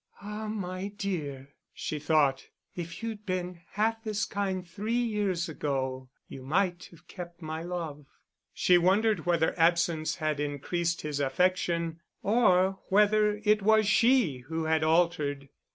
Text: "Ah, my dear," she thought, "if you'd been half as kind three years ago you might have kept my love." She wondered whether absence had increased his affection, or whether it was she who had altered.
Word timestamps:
"Ah, 0.23 0.47
my 0.47 0.87
dear," 0.87 1.49
she 1.75 1.99
thought, 1.99 2.47
"if 2.75 3.03
you'd 3.03 3.23
been 3.23 3.61
half 3.73 4.07
as 4.07 4.25
kind 4.25 4.67
three 4.67 4.93
years 4.95 5.47
ago 5.47 6.09
you 6.27 6.41
might 6.41 6.85
have 6.89 7.07
kept 7.07 7.43
my 7.43 7.61
love." 7.61 8.07
She 8.51 8.79
wondered 8.79 9.27
whether 9.27 9.53
absence 9.59 10.15
had 10.15 10.39
increased 10.39 11.01
his 11.03 11.19
affection, 11.19 11.99
or 12.23 12.79
whether 12.89 13.39
it 13.43 13.61
was 13.61 13.85
she 13.87 14.39
who 14.39 14.63
had 14.63 14.83
altered. 14.83 15.49